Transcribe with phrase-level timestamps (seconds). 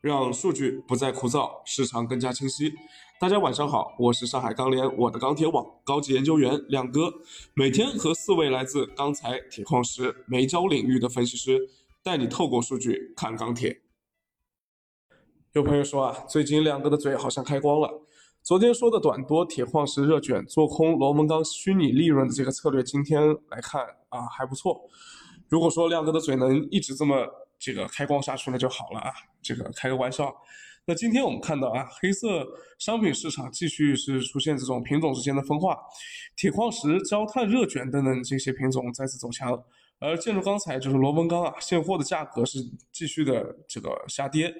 [0.00, 2.72] 让数据不再枯燥，市场更加清晰。
[3.20, 7.12] 大家晚上好，我是上海钢联我的钢铁网高级研究员亮哥，
[7.54, 11.68] 每天和四位来自钢材、铁矿石、煤焦领域的分析师，
[12.00, 13.80] 带你透过数据看钢铁。
[15.52, 18.02] 有朋友说啊，最近亮哥的嘴好像开光了。
[18.40, 24.80] 昨天说的短多铁矿石热卷做空螺纹钢虚拟利润的这个策略，今天来看啊还不错。
[25.48, 27.26] 如果说亮哥的嘴能一直这么
[27.58, 29.12] 这个开光下去，那就好了啊。
[29.42, 30.34] 这个开个玩笑。
[30.84, 32.46] 那今天我们看到啊，黑色
[32.78, 35.76] 商品市场继续是出现这种品种之间的分化，
[36.34, 39.62] 铁矿石、焦炭、热卷等等这些品种再次走强，
[39.98, 42.58] 而建筑钢材就是螺纹钢啊，现货的价格是
[42.90, 44.54] 继续的这个下跌。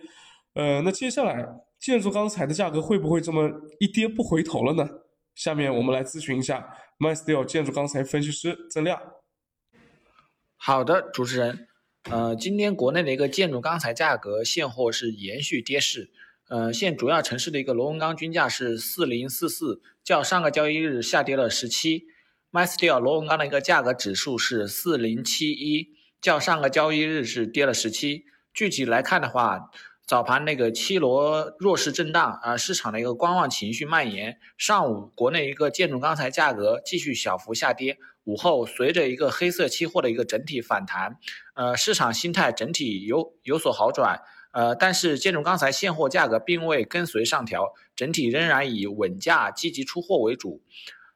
[0.53, 1.47] 呃，那接下来
[1.79, 4.87] 建筑钢材的价格会不会这么一跌不回头了呢？
[5.35, 9.01] 下面我们来咨询一下 MySteel 建筑钢材分析师曾亮。
[10.57, 11.69] 好的，主持人。
[12.05, 16.11] 呃，今天国内的一个建筑钢材价格现货是延续跌势。
[16.49, 22.07] 呃，现主要城市的一个螺纹钢均价是四零四四，较上个交易日下跌了十七。
[22.51, 25.89] MySteel 螺纹钢的一个价格指数是四零七一，
[26.23, 28.25] 较上个交易日是跌了十七。
[28.55, 29.71] 具体来看的话，
[30.09, 34.39] 早盘那个七螺弱势震荡，啊，市场的一个观望情绪蔓延。
[34.57, 37.99] 上午国内一个建筑钢材价格继续小幅下跌。
[38.25, 41.19] 午后随着一个黑色期货的一个整体反弹，
[41.53, 50.63] 呃，市场心态整体有有所好转，呃，但是建筑钢材现货价格并未跟随上调，整体仍然以稳价积极出货为主。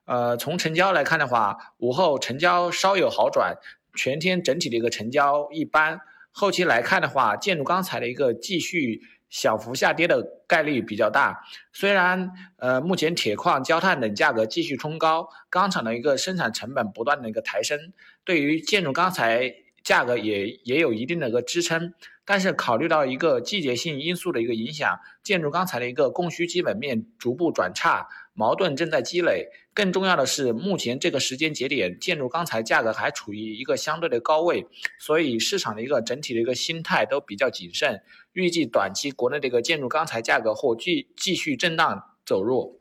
[0.04, 3.56] 呃，从成交来看的话，午后成交稍有好转，
[3.94, 6.02] 全天整体的一个成交一般。
[6.32, 9.02] 后期来看的话，建筑钢材的一个继续。
[9.32, 17.94] 小幅下跌的概率比较大，虽然呃目前铁矿、焦炭等价格继续冲高，钢厂的一个生产成本不断的一个抬升，
[18.24, 19.50] 对于建筑钢材
[19.82, 21.94] 价格也也有一定的一个支撑。
[22.26, 29.46] 但是考虑到一个季节性因素的一个影响，建筑钢材的一个供需基本面逐步转差，矛盾正在积累。
[29.74, 34.66] 更重要的是，目前这个时间节点，建筑钢材价格还处于一个相对的高位，
[34.98, 38.02] 所以市场的一个整体的一个心态都比较谨慎。
[38.32, 42.78] 预计短期国内的一个建筑钢材价格或继继续震荡走弱。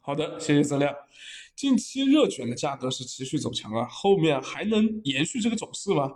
[0.00, 0.94] 好的，谢谢曾亮。
[1.54, 6.10] 近期热卷的价格是持续走强啊，后面还能延续这个走势吗？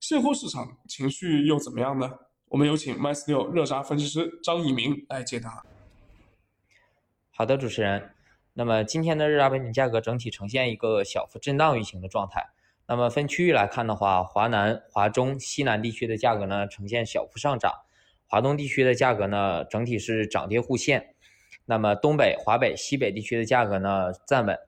[0.00, 2.10] 现货市场情绪又怎么样呢？
[2.48, 5.64] 我们有请 m y s t 六热轧分析师张以明来解答。
[7.38, 8.12] 好的，主持人。
[8.54, 12.48] 那么今天的热轧板卷价格整体呈现一个小幅震荡运行的状态。
[12.86, 17.70] 那么分区域来看的话，华南、华中、西南地区的价格呢呈现小幅上涨，
[18.26, 21.14] 华东地区的价格呢整体是涨跌互现。
[21.66, 24.58] 那么东北、华北、西北地区的价格呢站稳。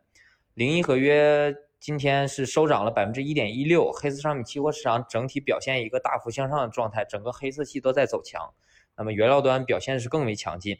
[0.52, 1.56] 零一合约。
[1.80, 8.52] 今天是收涨了百分之一点一六，黑色商品期货市场整体表现一个大幅向上的状态，整个黑色系都在走强。
[8.96, 10.76] 那么原料端表现是更为强劲，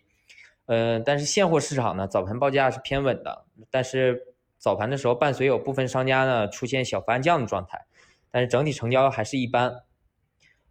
[0.69, 7.87] 嗯，但是现货市场呢，早盘报价是偏稳的，但是早盘的时候伴随有部分商家呢出现小幅降的状态，
[8.31, 9.83] 但是整体成交还是一般。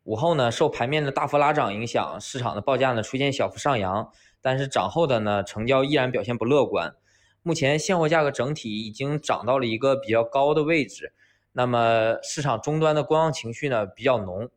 [0.04, 6.96] 午后呢，受盘面的大幅拉涨影响，市场的报价呢出现小幅上扬，但是涨后的呢成交依然表现不乐观。
[7.42, 11.12] 目前现货价格整体已经涨到了一个比较高的位置，
[11.54, 14.48] 那么市场终端的观望情绪呢比较浓，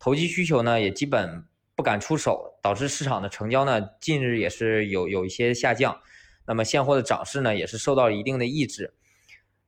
[0.00, 1.44] 投机需求呢也基本
[1.80, 5.98] 不敢出手，导致市场的成交呢近日也是有有一些下降，
[6.46, 8.92] 那么现货的涨势呢也是受到了一定的抑制，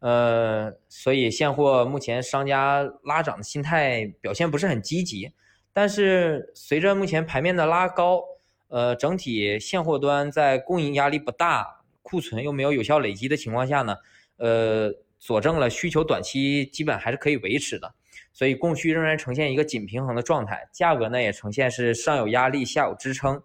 [0.01, 5.33] 呃，所以现货目前商家拉涨的心态表现不是很积极，
[5.73, 8.23] 但是随着目前盘面的拉高，
[8.69, 11.79] 呃，整体现货端在供应压力不大。
[12.03, 13.97] 库存又没有有效累积的情况下呢，
[14.37, 17.95] 呃，佐证了需求短期基本还是可以维持的，
[18.33, 23.43] 所以供需仍然呈现一个紧平衡的状态，价格呢也呈现是上有压力下有支撑。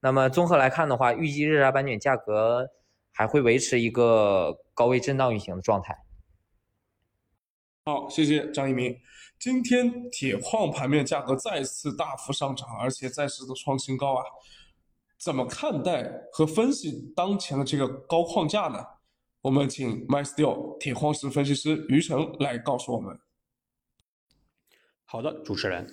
[0.00, 2.68] 那么综合来看的话，预计热轧板卷价格
[3.12, 5.96] 还会维持一个高位震荡运行的状态。
[7.84, 8.96] 好，谢谢张一鸣。
[9.38, 14.24] 今天铁矿盘面价格再次大幅上涨，而且再次的创新高啊。
[15.18, 18.84] 怎么看待和分析当前的这个高矿价呢？
[19.40, 23.16] 我们请 MySteel 铁矿石分析师于成来告诉我们。
[25.12, 25.86] 好的，主持人，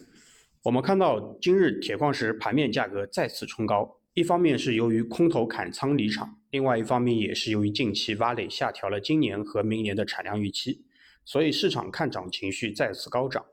[0.64, 10.86] 我们看到今日铁矿石盘面价格再次冲高，一方面是由于空头砍仓离场，另外一方面也是由于近期挖磊下调了今年和明年的产量预期，
[11.26, 13.46] 所以市场看涨情绪再次高涨。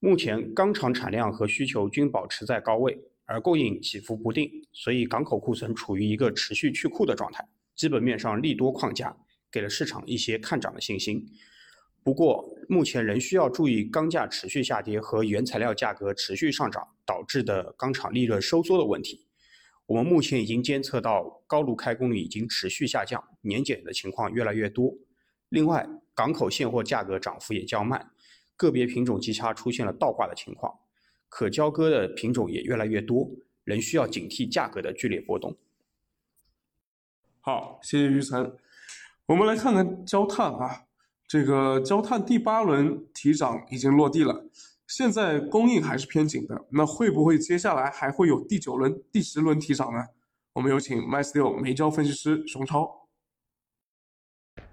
[0.00, 2.98] 目前钢厂产量和需求均保持在高位。
[3.26, 7.48] 而供应起伏不定，所以港口库存处于一个持续去库的状态。
[7.76, 9.16] 基本面上利多框架，
[9.52, 11.24] 给了市场一些看涨的信心。
[12.06, 19.26] 不过，目前仍需要注意钢价持续下跌和原材料价格持续上涨导致的钢厂利润收缩的问题。
[19.86, 24.94] 我们目前已经监测到高炉开工率已经持续下降，年检的情况越来越多。
[25.48, 28.12] 另外，港口现货价格涨幅也较慢，
[28.56, 30.78] 个别品种基差出现了倒挂的情况，
[31.28, 33.28] 可交割的品种也越来越多，
[33.64, 35.56] 仍需要警惕价格的剧烈波动。
[37.40, 38.56] 好，谢谢于晨。
[39.26, 40.84] 我们来看看焦炭啊，
[41.26, 44.46] 这个焦炭第八轮提涨已经落地了。
[44.86, 50.06] 现在供应还是偏紧的，那会不会接下来还会有第九轮、第十轮提涨呢？
[50.52, 53.08] 我们有请 MySteel 煤焦分析师熊超。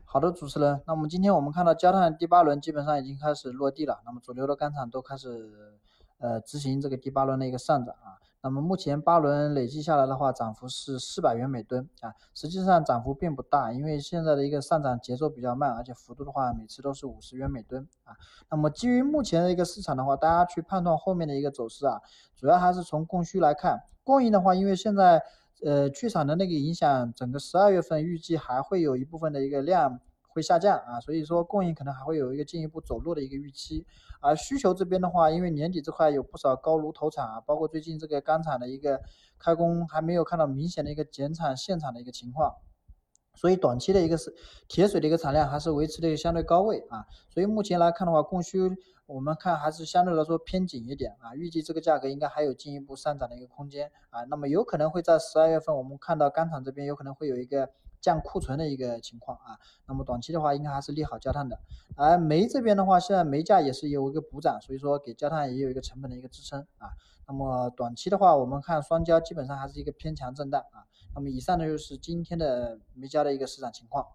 [0.06, 0.80] 好的，主持人。
[0.86, 5.80] 那么今天我们看到焦炭第八轮基本上已经开始落地了，那么主流的钢厂都开始
[6.20, 8.22] 呃执行这个第八轮的一个上涨啊。
[8.44, 18.14] 那么目前八轮累计下来的话，涨幅是四百元每吨啊，实际上涨幅并不大，因为现在的一个上涨节奏比较慢，而且幅度的话每次都是五十元每吨啊。
[18.52, 22.02] 那么基于目前的一个市场的话，大家去判断后面的一个走势啊，
[22.36, 23.82] 主要还是从供需来看。
[24.04, 25.24] 供应的话，因为现在
[25.64, 30.02] 呃去产的那个影响，整个十二月份预计还会有一部分的一个量。
[30.34, 33.86] 会下降啊，所以说供应可能还会有一个进一步走弱的一个预期，
[34.20, 39.00] 而需求这边的话，因为年底这块有不少高炉投产啊，包括最近这个钢厂的一个
[39.38, 42.52] 开工还没有看到明显的一个减产限产的一个情况，
[43.36, 44.34] 所以短期的一个是
[44.68, 48.60] 铁水的一个产量还是维持的一个相对高位啊，所以目前来看的话，供需
[49.06, 57.70] 我们看还是相对来说偏紧一点啊，预计这个价格应该还有进一步上涨的一个空间啊，那么有可能会在十二月份我们看到钢厂这边有可能会有一个。
[58.04, 59.58] 降库存的一个情况啊，
[59.88, 61.58] 那么短期的话应该还是利好焦炭的。
[61.96, 66.90] 而煤这边的话，现在煤价也是有一个补涨，所以说给焦炭也有一个成本的一个支撑啊。
[67.26, 70.84] 那么短期的话，我们看双焦基本上还是一个偏强震荡啊。
[71.16, 74.06] 那么以上呢就是今天的煤焦的一个市场情况。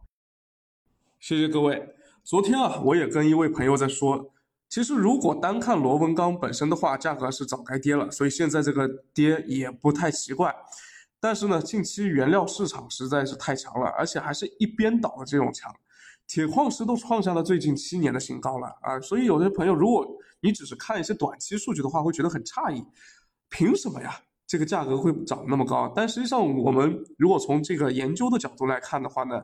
[1.18, 1.94] 谢谢各位。
[2.22, 4.30] 昨天啊，我也跟一位朋友在说，
[4.68, 10.54] 其实如果单看螺纹钢本身的话，价格是早该跌了，所以现在这个跌也不太奇怪。
[11.20, 15.74] 但是呢，近期原料市场实在是太强了，而且还是一边倒的这种强，
[16.26, 19.00] 铁矿石都创下了最近七年的新高了啊！
[19.00, 20.06] 所以有些朋友，如果
[20.40, 22.84] 你只是看一些短期数据的话，会觉得很诧异，
[23.48, 24.20] 凭什么呀？
[24.46, 25.92] 这个价格会涨那么高？
[25.94, 29.42] 但实际上，我们如果从这个研究的角度来看的话呢，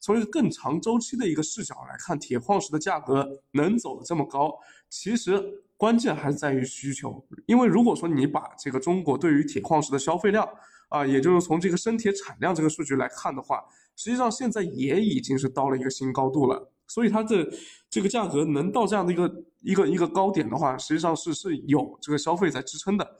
[0.00, 4.52] 从一个更长周期的一个视角来看，铁矿石的价格能走得这么高，
[4.90, 5.42] 其实
[5.76, 7.26] 关键还是在于需求。
[7.46, 10.48] 因为如果说你把这个中国对于铁矿石的消费量，
[10.94, 13.60] 啊，也就是从这个生铁产量这个数据来看的话，
[13.96, 16.70] 实际上现在也已经是到了一个新高度了。
[16.86, 17.50] 所以它的
[17.90, 23.16] 这个价格能到这样的一个一个一个高点的话，实际上是是有这个消费在支撑的。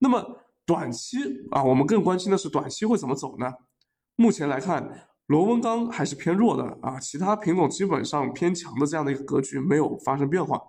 [0.00, 1.16] 那么短期
[1.50, 3.50] 啊，我们更关心的是短期会怎么走呢？
[4.16, 10.60] 目前来看，螺纹钢还是偏弱的啊，其他品种基本上偏强的这样的一个格局没有发生变化。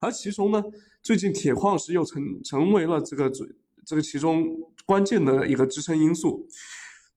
[0.00, 0.60] 而其中呢，
[1.04, 3.46] 最近铁矿石又成成为了这个最。
[3.84, 4.46] 这个其中
[4.86, 6.46] 关键的一个支撑因素，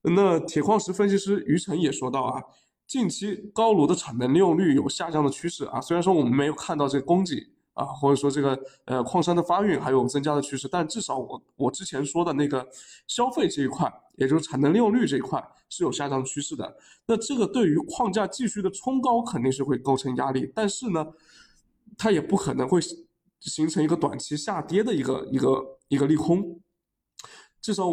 [0.02, 2.42] 那铁矿石分析师于晨也说到啊，
[2.86, 5.80] 近期高炉的产能利用率有下降的趋势啊。
[5.80, 12.66] 虽然说我们没有看到这个供给啊，或者说这个呃矿山的发运还有增加的趋势，但至少我我之前说的那个
[13.06, 16.76] 消费这一块，也就是产能利用率这一块是有下降趋势的。
[17.06, 21.06] 那这个对于矿价继续的冲高肯定是会构成压力，但是呢，
[21.98, 22.80] 它也不可能会。
[23.40, 25.62] 形成一个短期下跌的一个一个
[25.94, 26.60] 一个利空，
[27.60, 27.86] 至少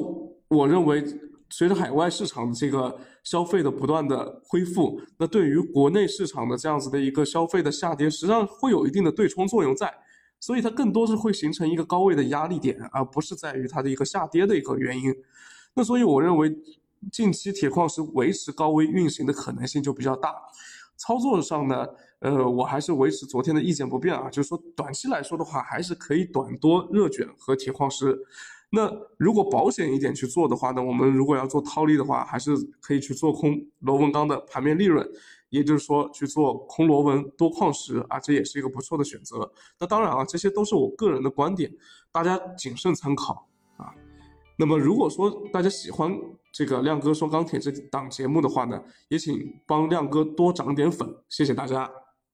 [0.47, 1.03] 我认为，
[1.49, 9.93] 随着海外市场的这个消费的不断的恢复，那对于国内市场的这样子的一个消费的下跌，实际上会有一定的对冲作用在，
[10.39, 15.13] 所以它更多是会形成一个高位的压力点，而不是在于它的一个下跌的一个原因。
[15.73, 16.53] 那所以我认为，
[17.11, 20.35] 近期铁矿石维持高位运行的可能性就比较大。
[21.01, 21.87] 操作上呢？
[22.19, 28.15] 呃，我还是维持昨天的意见不变啊，就是说短期来说的话，还是可以短多热卷和铁矿石。
[28.69, 35.03] 那如果保险一点去做的话呢，我们如果要做套利的话，还是可以去做空螺纹钢的盘面利润，
[35.49, 39.51] 也就是说去做空螺纹多矿石啊，这也是一个不错的选择。
[39.79, 41.73] 那当然啊，这些都是我个人的观点，
[42.11, 43.91] 大家谨慎参考啊。
[44.59, 46.15] 那么如果说大家喜欢
[46.51, 51.89] 这个亮哥说钢铁这档节目的话呢，也请帮亮哥多涨点粉，谢谢大家。